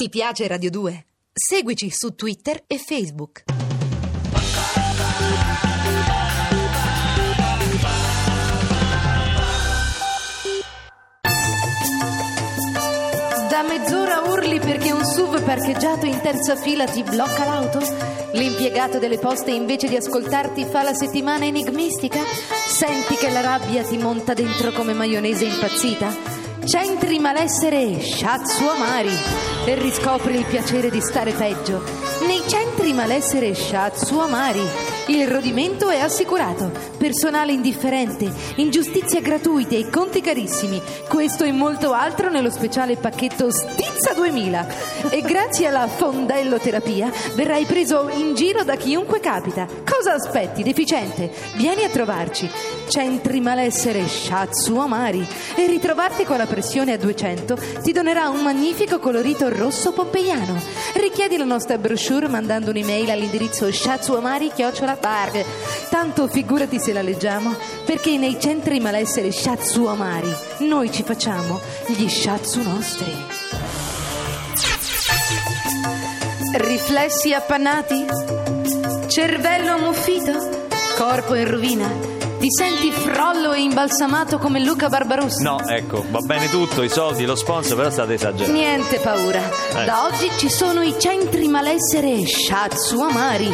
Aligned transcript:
Ti 0.00 0.08
piace 0.10 0.46
Radio 0.46 0.70
2? 0.70 1.06
Seguici 1.32 1.90
su 1.90 2.14
Twitter 2.14 2.62
e 2.68 2.78
Facebook. 2.78 3.42
Da 13.50 13.62
mezz'ora 13.64 14.20
urli 14.20 14.60
perché 14.60 14.92
un 14.92 15.04
SUV 15.04 15.42
parcheggiato 15.42 16.06
in 16.06 16.20
terza 16.20 16.54
fila 16.54 16.86
ti 16.86 17.02
blocca 17.02 17.44
l'auto? 17.44 17.80
L'impiegato 18.34 19.00
delle 19.00 19.18
poste 19.18 19.50
invece 19.50 19.88
di 19.88 19.96
ascoltarti 19.96 20.64
fa 20.64 20.84
la 20.84 20.94
settimana 20.94 21.44
enigmistica? 21.44 22.20
Senti 22.68 23.16
che 23.16 23.30
la 23.30 23.40
rabbia 23.40 23.82
ti 23.82 23.98
monta 23.98 24.32
dentro 24.32 24.70
come 24.70 24.92
maionese 24.92 25.44
impazzita? 25.44 26.37
Centri 26.68 27.18
malessere 27.18 27.98
Shatsu 27.98 28.68
Amari 28.68 29.08
e 29.64 29.74
riscopri 29.76 30.34
il 30.36 30.44
piacere 30.44 30.90
di 30.90 31.00
stare 31.00 31.32
peggio. 31.32 31.82
Nei 32.26 32.42
centri 32.46 32.92
malessere 32.92 33.54
Shatsu 33.54 34.18
Amari 34.18 34.60
il 35.08 35.26
rodimento 35.26 35.88
è 35.88 35.98
assicurato, 35.98 36.70
personale 36.98 37.52
indifferente, 37.52 38.30
ingiustizie 38.56 39.22
gratuite 39.22 39.78
e 39.78 39.88
conti 39.88 40.20
carissimi. 40.20 40.82
Questo 41.08 41.44
e 41.44 41.52
molto 41.52 41.92
altro 41.92 42.28
nello 42.28 42.50
speciale 42.50 42.96
pacchetto 42.96 43.50
Stizza 43.50 44.12
2000. 44.12 44.66
E 45.08 45.22
grazie 45.22 45.68
alla 45.68 45.86
fondelloterapia 45.86 47.10
verrai 47.34 47.64
preso 47.64 48.10
in 48.10 48.34
giro 48.34 48.64
da 48.64 48.76
chiunque 48.76 49.20
capita. 49.20 49.66
Cosa 49.88 50.12
aspetti, 50.12 50.62
deficiente? 50.62 51.32
Vieni 51.54 51.84
a 51.84 51.88
trovarci. 51.88 52.50
Centri 52.88 53.40
malessere 53.40 54.06
Shatsu 54.06 54.76
Amari 54.76 55.26
e 55.54 55.66
ritrovarti 55.66 56.24
con 56.24 56.36
la 56.36 56.46
pressione 56.58 56.92
a 56.92 56.98
200 56.98 57.56
ti 57.82 57.92
donerà 57.92 58.28
un 58.28 58.42
magnifico 58.42 58.98
colorito 58.98 59.48
rosso 59.48 59.92
pompeiano. 59.92 60.60
Richiedi 60.94 61.36
la 61.36 61.44
nostra 61.44 61.78
brochure 61.78 62.26
mandando 62.26 62.70
un'email 62.70 63.10
all'indirizzo 63.10 63.70
shatsuamari-chiocciola 63.70 64.96
Park. 64.96 65.44
Tanto 65.88 66.26
figurati 66.26 66.80
se 66.80 66.92
la 66.92 67.00
leggiamo, 67.00 67.54
perché 67.84 68.16
nei 68.18 68.40
centri 68.40 68.80
malessere 68.80 69.30
Shatsu 69.30 69.84
Amari 69.84 70.34
noi 70.66 70.90
ci 70.90 71.04
facciamo 71.04 71.60
gli 71.86 72.08
Shatsu 72.08 72.60
nostri. 72.62 73.14
Riflessi 76.54 77.32
appannati? 77.32 78.04
Cervello 79.06 79.74
ammuffito? 79.74 80.66
Corpo 80.96 81.36
in 81.36 81.48
rovina? 81.48 82.17
Ti 82.38 82.46
senti 82.56 82.92
frollo 82.92 83.52
e 83.52 83.62
imbalsamato 83.62 84.38
come 84.38 84.60
Luca 84.60 84.88
Barbarossa? 84.88 85.42
No, 85.42 85.58
ecco, 85.66 86.04
va 86.08 86.20
bene 86.20 86.48
tutto, 86.48 86.84
i 86.84 86.88
soldi, 86.88 87.24
lo 87.24 87.34
sponsor, 87.34 87.76
però 87.76 87.90
state 87.90 88.14
esagerando. 88.14 88.52
Niente 88.56 88.98
paura. 89.00 89.42
Eh. 89.74 89.84
Da 89.84 90.04
oggi 90.04 90.30
ci 90.38 90.48
sono 90.48 90.82
i 90.82 90.94
centri 90.96 91.48
malessere 91.48 92.24
Shatsu 92.24 93.00
Amari. 93.00 93.50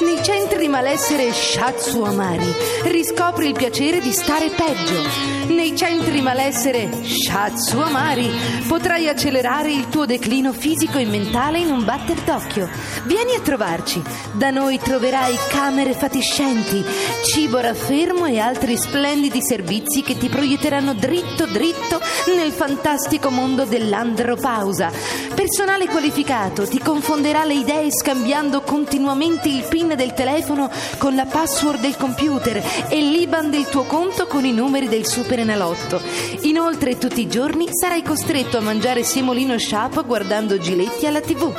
Nei 0.00 0.20
centri 0.24 0.66
malessere 0.66 1.32
Shatsu 1.32 2.02
Amari 2.02 2.52
riscopri 2.86 3.46
il 3.46 3.54
piacere 3.54 4.00
di 4.00 4.10
stare 4.10 4.50
peggio. 4.50 5.52
Nei 5.54 5.76
centri 5.76 6.20
malessere 6.20 6.88
Shatsu 7.04 7.78
Amari 7.78 8.28
potrai 8.66 9.08
accelerare 9.08 9.70
il 9.70 9.88
tuo 9.88 10.06
declino 10.06 10.52
fisico 10.52 10.98
e 10.98 11.04
mentale 11.04 11.60
in 11.60 11.70
un 11.70 11.84
batter 11.84 12.16
d'occhio. 12.22 12.68
Vieni 13.04 13.36
a 13.36 13.40
trovarci. 13.40 14.02
Da 14.32 14.50
noi 14.50 14.78
troverai 14.78 15.36
camere 15.50 15.92
fatiscenti, 15.92 16.84
cibo 17.24 17.58
raffermo 17.58 18.23
e 18.26 18.38
altri 18.38 18.76
splendidi 18.76 19.42
servizi 19.42 20.02
che 20.02 20.16
ti 20.16 20.28
proietteranno 20.28 20.94
dritto 20.94 21.46
dritto 21.46 22.00
nel 22.34 22.52
fantastico 22.52 23.30
mondo 23.30 23.64
dell'andropausa. 23.64 24.90
Personale 25.34 25.88
qualificato 25.88 26.66
ti 26.66 26.78
confonderà 26.78 27.44
le 27.44 27.54
idee 27.54 27.90
scambiando 27.90 28.62
continuamente 28.62 29.48
il 29.48 29.64
PIN 29.68 29.94
del 29.96 30.14
telefono 30.14 30.70
con 30.98 31.14
la 31.14 31.26
password 31.26 31.80
del 31.80 31.96
computer 31.96 32.62
e 32.88 33.00
l'IBAN 33.00 33.50
del 33.50 33.68
tuo 33.68 33.82
conto 33.82 34.26
con 34.26 34.44
i 34.44 34.52
numeri 34.52 34.88
del 34.88 35.06
superenalotto. 35.06 36.00
Inoltre 36.42 36.98
tutti 36.98 37.20
i 37.20 37.28
giorni 37.28 37.68
sarai 37.72 38.02
costretto 38.02 38.58
a 38.58 38.60
mangiare 38.60 39.02
semolino 39.02 39.58
sciapo 39.58 40.04
guardando 40.04 40.58
Giletti 40.58 41.06
alla 41.06 41.20
TV. 41.20 41.52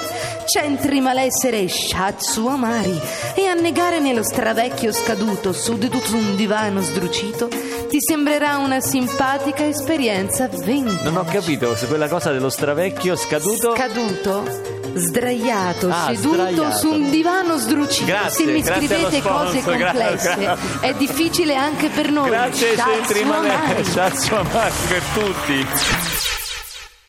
Centri 0.47 1.01
malessere 1.01 1.67
Shatsu 1.67 2.47
Amari 2.47 2.97
e 3.35 3.45
annegare 3.45 3.99
nello 3.99 4.23
stravecchio 4.23 4.93
scaduto 4.93 5.51
seduto 5.51 5.99
su 5.99 6.15
un 6.15 6.35
divano 6.35 6.81
sdrucito 6.81 7.49
ti 7.89 7.97
sembrerà 8.01 8.57
una 8.57 8.79
simpatica 8.79 9.65
esperienza 9.65 10.47
vintage. 10.47 11.03
Non 11.03 11.17
ho 11.17 11.23
capito, 11.23 11.75
se 11.75 11.87
quella 11.87 12.07
cosa 12.07 12.31
dello 12.31 12.49
stravecchio 12.49 13.15
scaduto... 13.15 13.64
Caduto, 13.73 14.43
sdraiato, 14.95 15.89
Ah, 15.89 16.05
seduto 16.13 16.35
sdraiato. 16.35 16.77
su 16.77 16.89
un 16.91 17.09
divano 17.09 17.57
sdrucito. 17.57 18.05
Grazie, 18.05 18.45
Se 18.45 18.51
mi 18.51 18.63
scrivete 18.63 19.21
cose 19.21 19.59
sponsor, 19.59 19.75
gra- 19.77 19.91
complesse, 19.91 20.35
gra- 20.35 20.57
è 20.81 20.93
difficile 20.95 21.55
anche 21.55 21.89
per 21.89 22.11
noi. 22.11 22.29
Grazie 22.29 22.75
centri 22.77 23.21
Amari 23.21 23.83
per 24.87 25.01
tutti. 25.13 25.65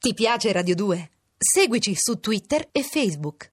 Ti 0.00 0.14
piace 0.14 0.52
Radio 0.52 0.74
2? 0.74 1.10
Seguici 1.38 1.94
su 1.96 2.18
Twitter 2.20 2.68
e 2.72 2.82
Facebook. 2.82 3.44